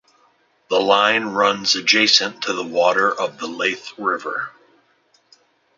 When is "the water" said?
2.53-3.13